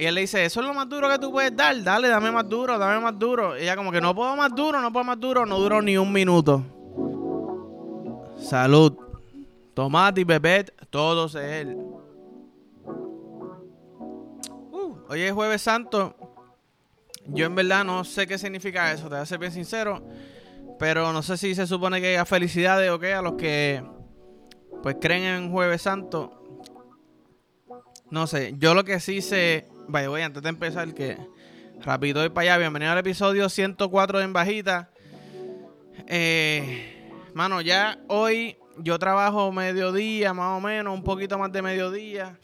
[0.00, 2.30] Y él le dice, eso es lo más duro que tú puedes dar, dale, dame
[2.30, 3.58] más duro, dame más duro.
[3.58, 5.98] Y ella como que no puedo más duro, no puedo más duro, no duró ni
[5.98, 6.64] un minuto.
[8.38, 8.96] Salud.
[9.74, 11.76] Tomate y bebé, todos es él.
[14.72, 16.14] Uh, hoy es jueves santo.
[17.26, 20.02] Yo en verdad no sé qué significa eso, te voy a ser bien sincero.
[20.78, 23.84] Pero no sé si se supone que haya felicidades o qué a los que
[24.82, 26.38] pues creen en jueves santo.
[28.10, 31.18] No sé, yo lo que sí sé, vaya, voy antes de empezar que
[31.80, 32.58] rápido voy para allá.
[32.58, 34.90] Bienvenido al episodio 104 de En Bajita.
[36.06, 42.38] Eh, mano, ya hoy yo trabajo mediodía, más o menos, un poquito más de mediodía.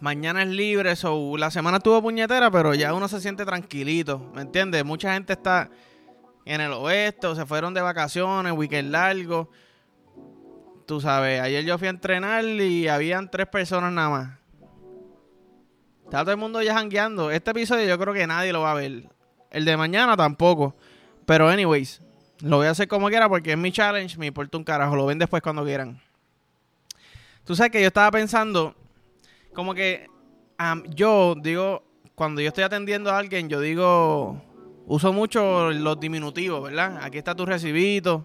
[0.00, 4.42] Mañana es libre, so, la semana estuvo puñetera, pero ya uno se siente tranquilito, ¿me
[4.42, 4.84] entiendes?
[4.84, 5.70] Mucha gente está
[6.44, 9.50] en el oeste se fueron de vacaciones, weekend largo.
[10.86, 14.37] Tú sabes, ayer yo fui a entrenar y habían tres personas nada más.
[16.08, 17.30] Está todo el mundo ya jangueando.
[17.30, 19.10] Este episodio yo creo que nadie lo va a ver.
[19.50, 20.74] El de mañana tampoco.
[21.26, 22.00] Pero anyways,
[22.40, 24.96] lo voy a hacer como quiera porque es mi challenge, me importa un carajo.
[24.96, 26.00] Lo ven después cuando quieran.
[27.44, 28.74] Tú sabes que yo estaba pensando
[29.52, 30.06] como que
[30.94, 31.84] yo digo,
[32.14, 34.40] cuando yo estoy atendiendo a alguien, yo digo,
[34.86, 37.00] uso mucho los diminutivos, ¿verdad?
[37.02, 38.24] Aquí está tu recibito.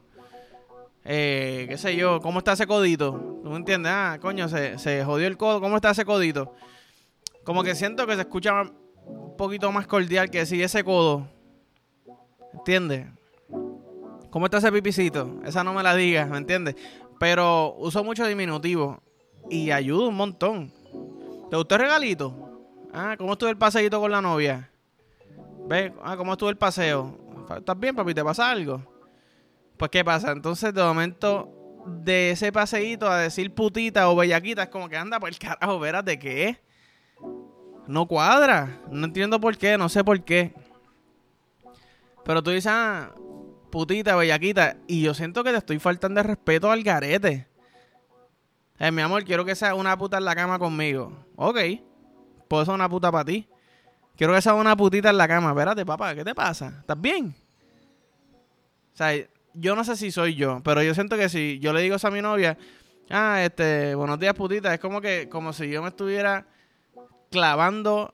[1.04, 3.42] Eh, qué sé yo, ¿cómo está ese codito?
[3.44, 3.92] ¿Tú me entiendes?
[3.94, 6.56] Ah, coño, se, se jodió el codo, ¿cómo está ese codito?
[7.44, 8.62] Como que siento que se escucha
[9.06, 11.28] un poquito más cordial que decir ese codo.
[12.54, 13.08] ¿Entiendes?
[14.30, 15.42] ¿Cómo está ese pipicito?
[15.44, 16.76] Esa no me la digas, ¿me entiendes?
[17.20, 19.02] Pero uso mucho diminutivo
[19.50, 20.74] y ayuda un montón.
[21.50, 22.34] ¿Te gustó el regalito?
[22.94, 24.72] Ah, ¿cómo estuvo el paseíto con la novia?
[25.68, 25.92] ¿Ves?
[26.02, 27.18] Ah, ¿cómo estuvo el paseo?
[27.58, 28.14] ¿Estás bien, papi?
[28.14, 28.82] ¿Te pasa algo?
[29.78, 30.32] Pues, ¿qué pasa?
[30.32, 35.20] Entonces, de momento, de ese paseíto a decir putita o bellaquita, es como que anda
[35.20, 36.60] por el carajo, verás de qué
[37.88, 38.80] No cuadra.
[38.90, 40.54] No entiendo por qué, no sé por qué.
[42.24, 43.12] Pero tú dices, ah,
[43.70, 44.78] putita, bellaquita.
[44.88, 47.48] Y yo siento que te estoy faltando de respeto al garete.
[48.80, 51.26] Eh, mi amor, quiero que sea una puta en la cama conmigo.
[51.36, 51.58] Ok.
[52.48, 53.48] Puedo ser una puta para ti.
[54.16, 55.50] Quiero que sea una putita en la cama.
[55.50, 56.78] Espérate, papá, ¿qué te pasa?
[56.80, 57.36] ¿Estás bien?
[58.94, 59.12] O sea,
[59.54, 62.08] yo no sé si soy yo, pero yo siento que si yo le digo eso
[62.08, 62.58] a mi novia,
[63.10, 66.46] ah, este, buenos días, putita, es como que, como si yo me estuviera
[67.34, 68.14] clavando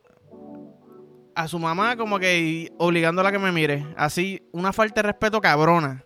[1.36, 3.86] a su mamá, como que obligándola a que me mire.
[3.98, 6.06] Así, una falta de respeto cabrona.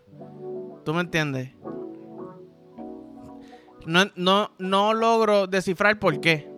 [0.84, 1.50] ¿Tú me entiendes?
[3.86, 6.50] No, no, no logro descifrar por qué.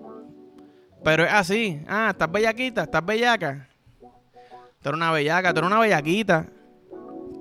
[1.04, 1.82] Pero es así.
[1.86, 3.68] Ah, estás bellaquita, estás bellaca.
[4.00, 6.46] Tú eres una bellaca, tú eres una bellaquita.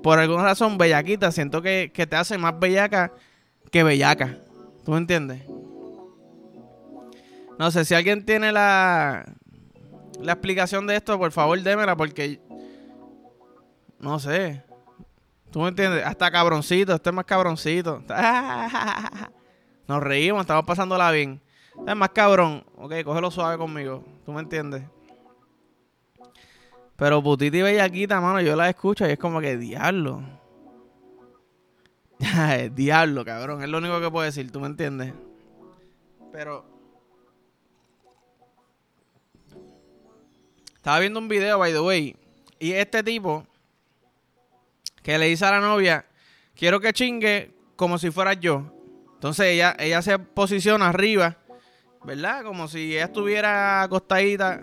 [0.02, 3.12] Por alguna razón, bellaquita, siento que, te hace más bellaca
[3.72, 4.36] que bellaca.
[4.84, 5.42] ¿Tú me entiendes?
[7.58, 9.24] No sé, si alguien tiene la,
[10.20, 12.40] la explicación de esto, por favor démela porque...
[13.98, 14.62] No sé.
[15.50, 16.04] ¿Tú me entiendes?
[16.04, 18.02] Hasta cabroncito, este es más cabroncito.
[19.88, 21.40] Nos reímos, estamos pasándola bien.
[21.86, 22.64] Es más cabrón.
[22.76, 24.04] Ok, cógelo suave conmigo.
[24.24, 24.84] ¿Tú me entiendes?
[26.96, 30.22] Pero putita y bellaquita, mano, yo la escucho y es como que diablo.
[32.72, 33.62] diablo, cabrón.
[33.62, 35.12] Es lo único que puedo decir, ¿tú me entiendes?
[36.32, 36.75] Pero.
[40.86, 42.14] Estaba viendo un video, by the way.
[42.60, 43.44] Y este tipo.
[45.02, 46.06] Que le dice a la novia.
[46.54, 48.72] Quiero que chingue como si fuera yo.
[49.14, 51.38] Entonces ella, ella se posiciona arriba,
[52.04, 52.44] ¿verdad?
[52.44, 54.62] Como si ella estuviera acostadita,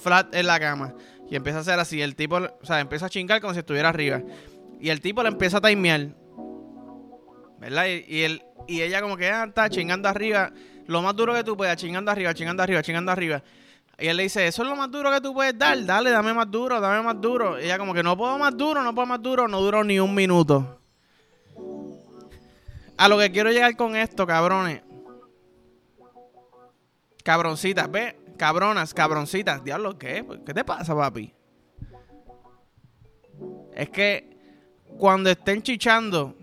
[0.00, 0.94] flat en la cama.
[1.28, 2.00] Y empieza a hacer así.
[2.00, 4.22] El tipo, o sea, empieza a chingar como si estuviera arriba.
[4.80, 6.14] Y el tipo le empieza a timear.
[7.58, 7.86] ¿Verdad?
[8.06, 10.52] Y, él, y ella como que ah, está chingando arriba.
[10.86, 13.42] Lo más duro que tú puedas, chingando arriba, chingando arriba, chingando arriba.
[13.98, 15.82] Y él le dice, eso es lo más duro que tú puedes dar.
[15.84, 17.60] Dale, dame más duro, dame más duro.
[17.60, 19.46] Y ella como que no puedo más duro, no puedo más duro.
[19.46, 20.80] No duró ni un minuto.
[22.96, 24.82] A lo que quiero llegar con esto, cabrones.
[27.22, 29.62] Cabroncitas, ve, cabronas, cabroncitas.
[29.64, 30.24] Diablo, ¿qué?
[30.44, 31.32] ¿Qué te pasa, papi?
[33.74, 34.36] Es que
[34.98, 36.36] cuando estén chichando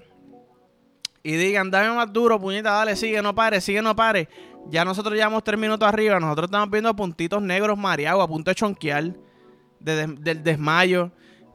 [1.23, 4.27] y digan, dame más duro, puñeta, dale, sigue, no pare, sigue, no pare.
[4.69, 6.19] Ya nosotros llevamos tres minutos arriba.
[6.19, 9.13] Nosotros estamos viendo puntitos negros mareados a punto de chonquear
[9.79, 11.11] del desmayo.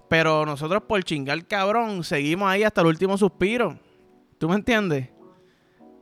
[0.09, 3.79] Pero nosotros por chingar cabrón, seguimos ahí hasta el último suspiro.
[4.39, 5.09] ¿Tú me entiendes?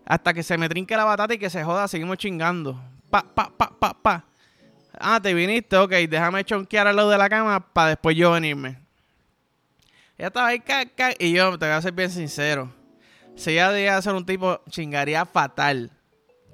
[0.04, 2.78] Hasta que se me trinque la batata y que se joda, seguimos chingando.
[3.10, 4.24] Pa, pa, pa, pa, pa.
[4.98, 8.78] Ah, te viniste, ok, déjame chonquear al lado de la cama para después yo venirme.
[10.16, 12.72] Ella estaba ahí, caca, y yo te voy a ser bien sincero.
[13.34, 15.90] Si ella debía ser un tipo, chingaría fatal.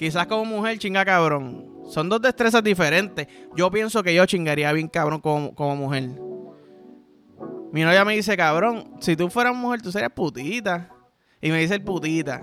[0.01, 1.83] Quizás como mujer chinga cabrón.
[1.85, 3.29] Son dos destrezas diferentes.
[3.55, 6.09] Yo pienso que yo chingaría bien cabrón como, como mujer.
[7.71, 10.89] Mi novia me dice, cabrón, si tú fueras mujer, tú serías putita.
[11.43, 12.43] Y me dice el putita.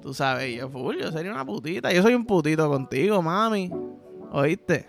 [0.00, 1.92] Tú sabes, yo, full, sería una putita.
[1.92, 3.72] Yo soy un putito contigo, mami.
[4.30, 4.86] ¿Oíste?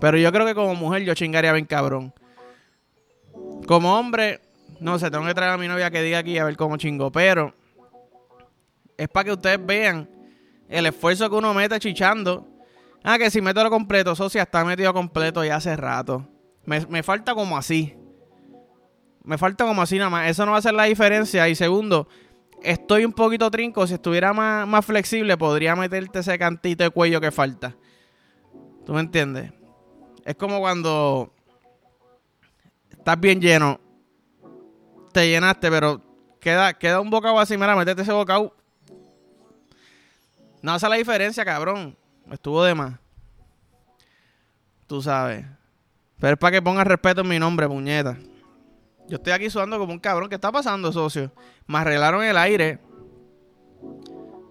[0.00, 2.12] Pero yo creo que como mujer yo chingaría bien cabrón.
[3.68, 4.40] Como hombre,
[4.80, 7.12] no sé, tengo que traer a mi novia que diga aquí a ver cómo chingo.
[7.12, 7.54] Pero
[8.96, 10.08] es para que ustedes vean
[10.68, 12.48] el esfuerzo que uno mete chichando.
[13.04, 16.26] Ah, que si meto lo completo, socia, está metido completo ya hace rato.
[16.64, 17.96] Me, me falta como así.
[19.24, 20.30] Me falta como así nada más.
[20.30, 21.48] Eso no va a ser la diferencia.
[21.48, 22.08] Y segundo,
[22.62, 23.86] estoy un poquito trinco.
[23.86, 27.76] Si estuviera más, más flexible, podría meterte ese cantito de cuello que falta.
[28.86, 29.52] ¿Tú me entiendes?
[30.24, 31.32] Es como cuando
[32.90, 33.80] estás bien lleno.
[35.12, 36.00] Te llenaste, pero
[36.40, 37.56] queda, queda un bocado así.
[37.56, 38.54] Mira, metete ese bocado.
[40.62, 41.96] No hace la diferencia, cabrón.
[42.30, 42.94] Estuvo de más.
[44.86, 45.44] Tú sabes.
[46.18, 48.16] Pero es para que pongas respeto en mi nombre, puñeta.
[49.08, 50.28] Yo estoy aquí sudando como un cabrón.
[50.28, 51.32] ¿Qué está pasando, socio?
[51.66, 52.78] Me arreglaron el aire.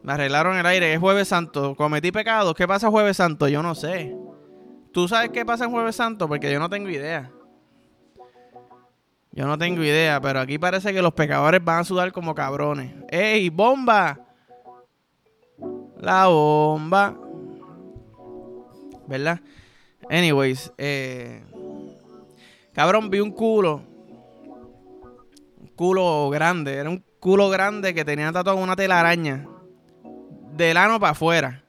[0.03, 0.93] Me arreglaron el aire.
[0.93, 1.75] Es Jueves Santo.
[1.75, 2.53] Cometí pecados.
[2.55, 3.47] ¿Qué pasa Jueves Santo?
[3.47, 4.13] Yo no sé.
[4.91, 6.27] ¿Tú sabes qué pasa en Jueves Santo?
[6.27, 7.31] Porque yo no tengo idea.
[9.31, 12.93] Yo no tengo idea, pero aquí parece que los pecadores van a sudar como cabrones.
[13.07, 14.19] ¡Ey, bomba!
[16.01, 17.15] La bomba.
[19.07, 19.39] ¿Verdad?
[20.09, 21.43] Anyways, eh,
[22.73, 23.83] cabrón, vi un culo.
[25.59, 26.73] Un culo grande.
[26.73, 29.47] Era un culo grande que tenía tatuado una telaraña.
[30.53, 31.63] Del ano para afuera.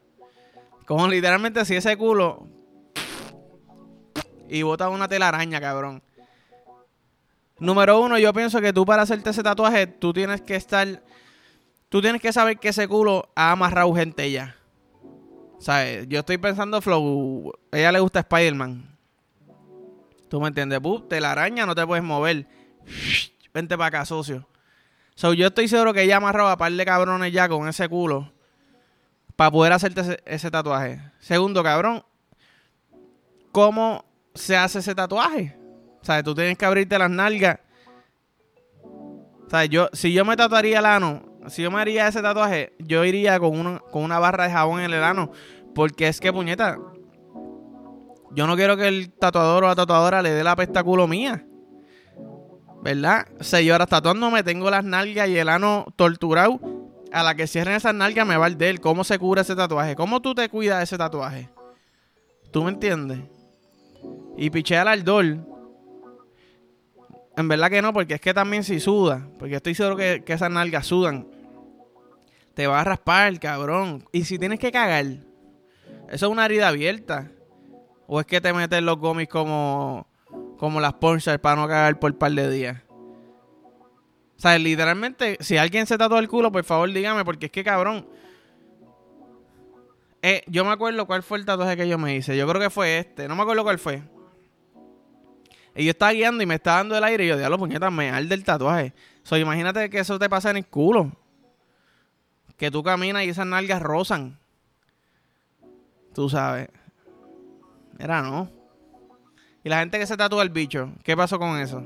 [0.87, 2.49] Como literalmente así ese culo.
[4.49, 6.02] Y bota una telaraña, cabrón.
[7.58, 11.02] Número uno, yo pienso que tú para hacerte ese tatuaje, tú tienes que estar.
[11.93, 14.56] Tú tienes que saber que ese culo ha amarrado gente ya.
[15.59, 16.09] ¿Sabes?
[16.09, 18.97] Yo estoy pensando, Flow, ella le gusta Spider-Man.
[20.31, 20.81] ¿Tú me entiendes?
[20.81, 22.47] Buh, telaraña, no te puedes mover.
[23.53, 24.49] Vente para acá, socio.
[25.15, 28.33] So, yo estoy seguro que ella amarrado a par de cabrones ya con ese culo.
[29.37, 30.99] Para poder hacerte ese, ese tatuaje.
[31.21, 32.03] Segundo, cabrón.
[33.53, 35.55] ¿Cómo se hace ese tatuaje?
[36.00, 37.59] O sea, tú tienes que abrirte las nalgas.
[38.83, 42.73] O sea, yo, si yo me tatuaría el ano, si yo me haría ese tatuaje,
[42.79, 45.31] yo iría con una, con una barra de jabón en el ano.
[45.75, 46.79] Porque es que, puñeta,
[48.35, 51.44] yo no quiero que el tatuador o la tatuadora le dé la pesta culo mía.
[52.83, 53.27] ¿Verdad?
[53.41, 56.61] Seis horas tatuándome, tengo las nalgas y el ano torturado.
[57.12, 58.81] A la que cierren esas nalgas me va el del.
[58.81, 59.95] ¿Cómo se cura ese tatuaje?
[59.95, 61.50] ¿Cómo tú te cuidas ese tatuaje?
[62.50, 63.21] ¿Tú me entiendes?
[64.37, 65.51] Y piché al ardor.
[67.37, 70.50] En verdad que no, porque es que también si suda, porque estoy seguro que, esas
[70.50, 71.26] nalgas sudan,
[72.55, 74.05] te va a raspar, cabrón.
[74.12, 75.23] Y si tienes que cagar, eso
[76.11, 77.31] es una herida abierta.
[78.06, 80.06] O es que te metes los gomis como,
[80.58, 82.82] como las ponchas para no cagar por un par de días.
[84.37, 87.64] O sea, literalmente, si alguien se tatúa el culo, por favor dígame, porque es que
[87.64, 88.06] cabrón.
[90.20, 92.37] Eh, yo me acuerdo cuál fue el tatuaje que yo me hice.
[92.37, 93.26] Yo creo que fue este.
[93.26, 94.02] No me acuerdo cuál fue.
[95.75, 98.11] Y yo estaba guiando y me estaba dando el aire y yo, diablo, puñeta, me
[98.11, 98.93] arde el tatuaje.
[99.23, 101.13] So, imagínate que eso te pasa en el culo.
[102.57, 104.39] Que tú caminas y esas nalgas rozan.
[106.15, 106.69] Tú sabes.
[107.99, 108.51] Era no.
[109.64, 111.85] Y la gente que se tatúa el bicho, ¿qué pasó con eso?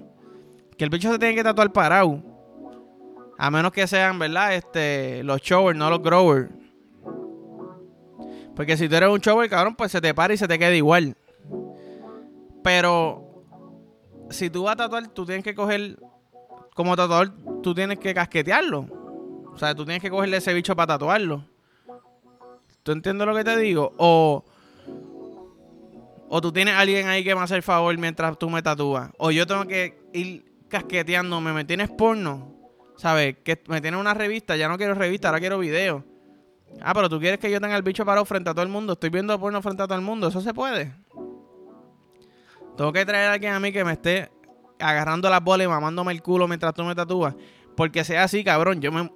[0.76, 2.23] Que el bicho se tiene que tatuar parado.
[3.38, 4.55] A menos que sean, ¿verdad?
[4.55, 6.50] Este, los showers, no los growers.
[8.57, 10.75] Porque si tú eres un shower, cabrón, pues se te para y se te queda
[10.75, 11.14] igual.
[12.62, 13.25] Pero
[14.30, 15.99] si tú vas a tatuar, tú tienes que coger,
[16.75, 18.87] como tatuador, tú tienes que casquetearlo.
[19.52, 21.45] O sea, tú tienes que cogerle ese bicho para tatuarlo.
[22.83, 23.92] ¿Tú entiendes lo que te digo?
[23.97, 24.45] O,
[26.28, 29.11] o tú tienes alguien ahí que me hace el favor mientras tú me tatúas.
[29.18, 31.52] O yo tengo que ir casqueteándome.
[31.52, 32.54] ¿Me tienes porno?
[32.97, 33.37] ¿Sabes?
[33.42, 34.56] Que me tienes una revista.
[34.56, 36.04] Ya no quiero revista, ahora quiero video.
[36.80, 38.92] Ah, pero tú quieres que yo tenga el bicho parado frente a todo el mundo.
[38.92, 40.28] Estoy viendo porno frente a todo el mundo.
[40.28, 40.95] Eso se puede.
[42.76, 44.30] Tengo que traer a alguien a mí que me esté
[44.78, 47.35] agarrando las bolas y mamándome el culo mientras tú me tatúas.
[47.76, 48.80] Porque sea así, cabrón.
[48.80, 49.11] Yo me.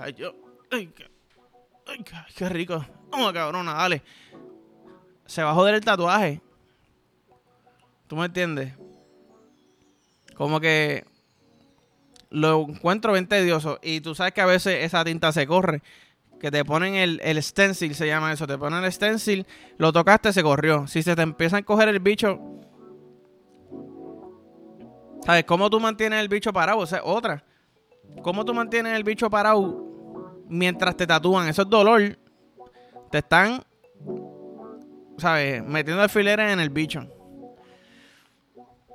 [0.00, 0.34] Ay, yo.
[0.70, 1.10] Ay, qué,
[2.44, 2.84] ay, rico.
[3.10, 4.02] Vamos, cabrona, dale.
[5.26, 6.40] Se va a joder el tatuaje.
[8.06, 8.74] ¿Tú me entiendes?
[10.34, 11.04] Como que
[12.30, 13.78] lo encuentro bien tedioso.
[13.82, 15.82] Y tú sabes que a veces esa tinta se corre.
[16.42, 18.48] Que te ponen el, el stencil, se llama eso.
[18.48, 19.46] Te ponen el stencil,
[19.78, 20.88] lo tocaste, se corrió.
[20.88, 22.40] Si se te empieza a coger el bicho.
[25.24, 26.78] ¿Sabes cómo tú mantienes el bicho parado?
[26.78, 27.44] O sea, otra.
[28.22, 31.46] ¿Cómo tú mantienes el bicho parado mientras te tatúan?
[31.46, 32.18] Eso es dolor.
[33.12, 33.62] Te están,
[35.18, 35.62] ¿sabes?
[35.62, 37.06] Metiendo alfileres en el bicho.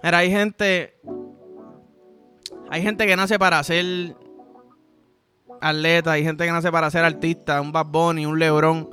[0.04, 1.00] Mira, hay gente.
[2.70, 4.18] Hay gente que nace para ser
[5.62, 8.90] atleta, hay gente que nace para ser artista, un Bad Bunny, un Lebron.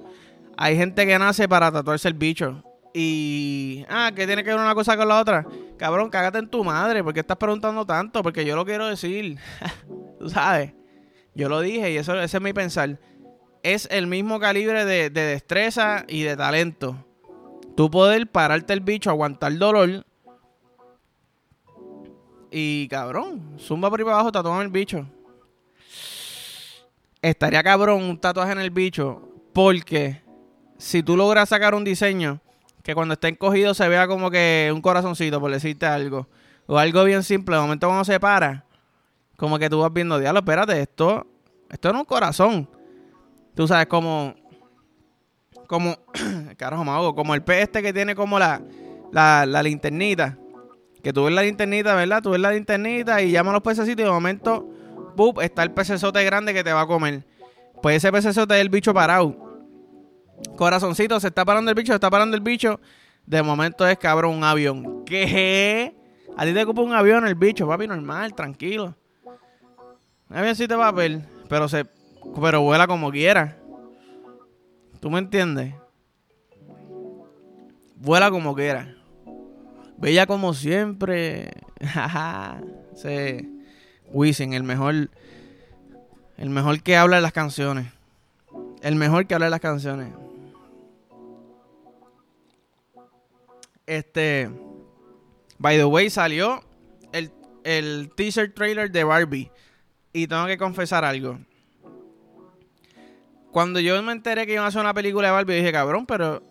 [0.56, 2.62] Hay gente que nace para tatuarse el bicho.
[2.92, 3.84] Y.
[3.88, 5.46] Ah, ¿qué tiene que ver una cosa con la otra?
[5.76, 7.02] Cabrón, cágate en tu madre.
[7.02, 8.22] ¿Por qué estás preguntando tanto?
[8.22, 9.38] Porque yo lo quiero decir.
[10.18, 10.72] Tú sabes.
[11.34, 13.00] Yo lo dije y eso ese es mi pensar.
[13.64, 17.04] Es el mismo calibre de, de destreza y de talento.
[17.76, 20.04] Tú poder pararte el bicho, aguantar dolor.
[22.52, 25.04] Y cabrón, zumba por ahí para abajo, tatuame el bicho.
[27.24, 29.26] Estaría cabrón un tatuaje en el bicho.
[29.54, 30.20] Porque
[30.76, 32.38] si tú logras sacar un diseño
[32.82, 36.28] que cuando esté encogido se vea como que un corazoncito, por decirte algo.
[36.66, 37.56] O algo bien simple.
[37.56, 38.66] De momento cuando se para,
[39.38, 41.26] como que tú vas viendo, diablo, espérate, esto,
[41.70, 42.68] esto no es un corazón.
[43.54, 44.34] Tú sabes, como,
[45.66, 45.96] como,
[46.58, 48.60] carajo, me como el pez este que tiene como la,
[49.12, 50.36] la, la linternita.
[51.02, 52.20] Que tú ves la linternita, ¿verdad?
[52.22, 54.73] Tú ves la linternita y llaman los pececitos y de momento,
[55.42, 57.24] está el pecesote grande que te va a comer.
[57.82, 59.36] Pues ese pecesote es el bicho parado.
[60.56, 62.80] Corazoncito, se está parando el bicho, se está parando el bicho.
[63.26, 65.04] De momento es cabrón un avión.
[65.04, 65.94] ¿Qué?
[66.36, 68.94] A ti te ocupa un avión el bicho, papi, normal, tranquilo.
[70.28, 71.84] Un avioncito papel, pero se
[72.40, 73.56] pero vuela como quiera.
[75.00, 75.74] ¿Tú me entiendes?
[77.96, 78.94] Vuela como quiera.
[79.98, 81.50] Bella como siempre.
[82.94, 83.48] Se
[84.12, 85.08] Wisin, el mejor
[86.36, 87.86] el mejor que habla de las canciones.
[88.82, 90.12] El mejor que habla de las canciones.
[93.86, 94.50] Este.
[95.58, 96.62] By the way, salió
[97.12, 97.30] el,
[97.62, 99.50] el teaser trailer de Barbie.
[100.12, 101.38] Y tengo que confesar algo.
[103.50, 106.42] Cuando yo me enteré que iban a hacer una película de Barbie, dije, cabrón, pero.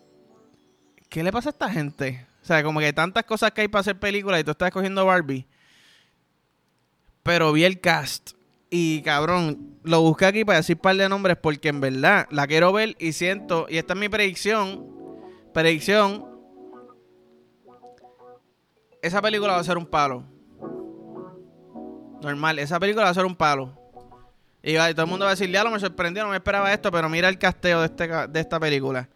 [1.10, 2.26] ¿Qué le pasa a esta gente?
[2.42, 5.06] O sea, como que tantas cosas que hay para hacer películas y tú estás escogiendo
[5.06, 5.46] Barbie.
[7.24, 8.32] Pero vi el cast.
[8.70, 12.48] Y cabrón, lo busqué aquí para decir un par de nombres porque en verdad la
[12.48, 13.66] quiero ver y siento.
[13.70, 14.86] Y esta es mi predicción.
[15.54, 16.34] Predicción
[19.04, 20.24] esa película va a ser un palo.
[22.22, 23.78] Normal, esa película va a ser un palo.
[24.64, 26.90] Y, todo el mundo va a decir, ya lo me sorprendió, no me esperaba esto,
[26.90, 29.10] pero mira el casteo de, este, de esta película.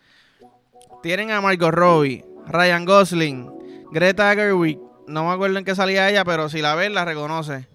[1.01, 6.25] Tienen a Margot Robbie, Ryan Gosling, Greta Gerwig, no me acuerdo en qué salía ella,
[6.25, 7.69] pero si la ves la reconoce.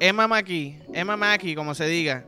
[0.00, 2.24] Emma Mackey, Emma Mackey, como se diga,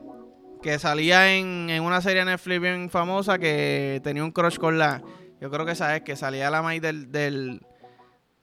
[0.63, 5.03] que salía en, en una serie Netflix bien famosa que tenía un crush con la...
[5.41, 7.61] Yo creo que esa es, que salía la maíz del, del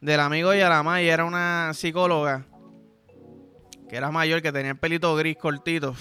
[0.02, 2.46] del amigo y y era una psicóloga
[3.90, 5.96] que era mayor, que tenía el pelito gris cortito.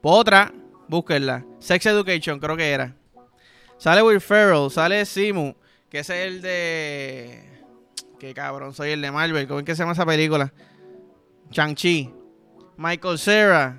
[0.00, 0.52] Otra,
[0.86, 1.44] búsquenla.
[1.58, 2.94] Sex Education, creo que era.
[3.78, 5.54] Sale Will Ferrell, sale Simu,
[5.90, 7.64] que es el de.
[8.20, 9.48] Qué cabrón, soy el de Marvel.
[9.48, 10.52] ¿Cómo es que se llama esa película?
[11.50, 12.12] Chang-Chi.
[12.76, 13.78] Michael Cera.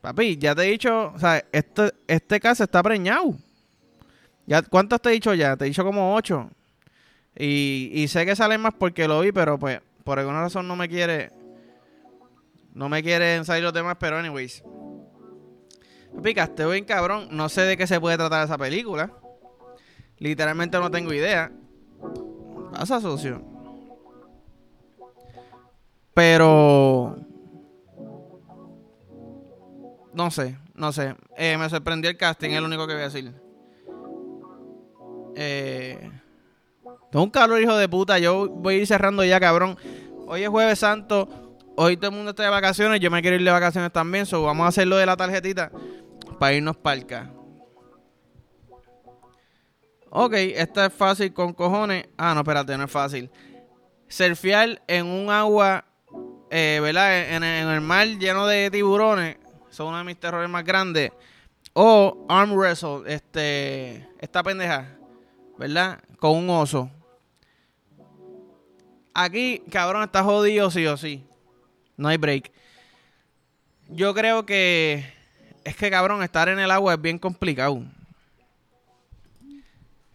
[0.00, 3.36] Papi, ya te he dicho, o sea, este, este caso está preñado.
[4.46, 5.56] ¿Ya, ¿Cuántos te he dicho ya?
[5.56, 6.50] Te he dicho como ocho.
[7.36, 10.88] Y, sé que salen más porque lo vi, pero pues por alguna razón no me
[10.88, 11.32] quiere.
[12.74, 14.62] No me quieren salir los temas, pero anyways.
[16.22, 17.28] Picaste bien cabrón.
[17.30, 19.10] No sé de qué se puede tratar esa película.
[20.18, 21.50] Literalmente no tengo idea.
[22.72, 23.53] Pasa, socio.
[26.14, 27.16] Pero.
[30.12, 31.16] No sé, no sé.
[31.36, 33.32] Eh, me sorprendió el casting, es lo único que voy a decir.
[35.36, 36.10] Eh.
[37.10, 38.18] Tengo un calor, hijo de puta.
[38.18, 39.76] Yo voy a ir cerrando ya, cabrón.
[40.26, 41.28] Hoy es Jueves Santo.
[41.76, 43.00] Hoy todo el mundo está de vacaciones.
[43.00, 44.26] Yo me quiero ir de vacaciones también.
[44.26, 45.70] So vamos a hacerlo de la tarjetita
[46.38, 47.06] para irnos para el
[50.10, 52.06] Ok, esta es fácil con cojones.
[52.16, 53.30] Ah, no, espérate, no es fácil.
[54.06, 55.84] Surfear en un agua,
[56.56, 57.34] eh, ¿verdad?
[57.34, 59.38] En, el mar lleno de tiburones.
[59.70, 61.10] Son uno de mis terrores más grandes.
[61.72, 64.96] O arm wrestle, este, esta pendeja,
[65.58, 65.98] ¿verdad?
[66.20, 66.88] Con un oso.
[69.12, 71.26] Aquí, cabrón, está jodido sí o sí.
[71.96, 72.52] No hay break.
[73.88, 75.12] Yo creo que
[75.64, 77.82] es que, cabrón, estar en el agua es bien complicado.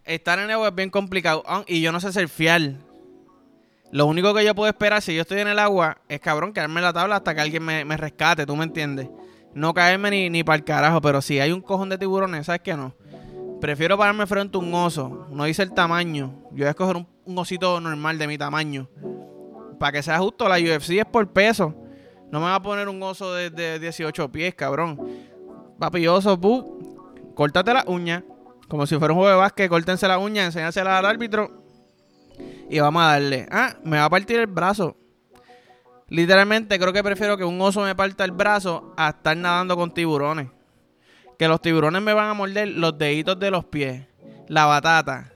[0.05, 1.43] Estar en el agua es bien complicado.
[1.45, 2.77] Ah, y yo no sé fiel.
[3.91, 6.79] Lo único que yo puedo esperar si yo estoy en el agua es, cabrón, quedarme
[6.79, 9.09] en la tabla hasta que alguien me, rescate, ¿tú me entiendes?
[9.53, 12.61] No caerme ni, ni para el carajo, pero si hay un cojón de tiburones, ¿sabes
[12.61, 12.93] qué no?
[13.59, 15.27] Prefiero pararme frente a un oso.
[15.31, 16.33] No dice el tamaño.
[16.51, 18.87] Yo voy a escoger un, osito normal de mi tamaño.
[19.77, 21.75] Para que sea justo, la UFC es por peso.
[22.31, 24.99] No me va a poner un oso de, 18 pies, cabrón.
[25.77, 26.39] Papi, oso,
[27.35, 28.23] córtate la uña.
[28.69, 31.58] Como si fuera un juego de básquet, córtense la uña, enséñasela al árbitro.
[32.69, 33.47] Y vamos a darle.
[33.51, 34.95] Ah, me va a partir el brazo.
[36.07, 39.93] Literalmente creo que prefiero que un oso me parta el brazo a estar nadando con
[39.93, 40.47] tiburones.
[41.37, 44.05] Que los tiburones me van a morder los deditos de los pies,
[44.47, 45.31] la batata.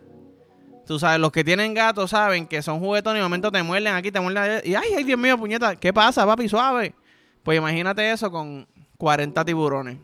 [0.86, 3.94] Tú sabes, los que tienen gatos saben que son juguetones y de momento te muerden
[3.94, 4.62] aquí, te muerden.
[4.66, 6.50] Y ay, ay, Dios mío, puñeta, ¿qué pasa, papi?
[6.50, 6.94] Suave.
[7.42, 9.98] Pues imagínate eso con 40 tiburones.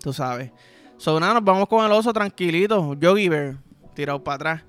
[0.00, 0.52] Tú sabes.
[0.98, 2.94] So, nada, nos vamos con el oso tranquilito.
[2.94, 3.56] Yogi Bear,
[3.94, 4.62] tirado para atrás.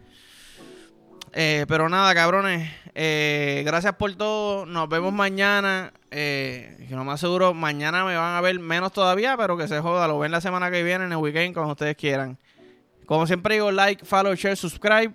[1.33, 2.71] Eh, pero nada, cabrones.
[2.95, 4.65] Eh, gracias por todo.
[4.65, 5.93] Nos vemos mañana.
[6.11, 9.79] Eh, que no más seguro, mañana me van a ver menos todavía, pero que se
[9.79, 10.07] joda.
[10.07, 12.37] Lo ven la semana que viene en el weekend, como ustedes quieran.
[13.05, 15.13] Como siempre digo, like, follow, share, subscribe.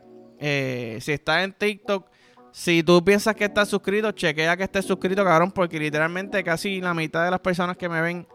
[1.01, 2.07] Si estás en TikTok,
[2.53, 6.93] si tú piensas que estás suscrito, chequea que estés suscrito, cabrón, porque literalmente casi la
[6.93, 8.27] mitad de las personas que me ven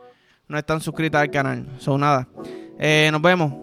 [0.48, 1.68] no están suscritas al canal.
[1.80, 2.28] Son nada.
[3.12, 3.54] nos vemos.